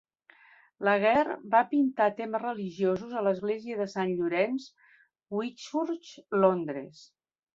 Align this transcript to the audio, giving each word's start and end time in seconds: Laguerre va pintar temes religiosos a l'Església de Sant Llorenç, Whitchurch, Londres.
Laguerre 0.87 1.33
va 1.55 1.59
pintar 1.73 2.07
temes 2.21 2.41
religiosos 2.45 3.13
a 3.19 3.23
l'Església 3.27 3.77
de 3.81 3.87
Sant 3.93 4.15
Llorenç, 4.21 4.65
Whitchurch, 5.41 6.09
Londres. 6.45 7.07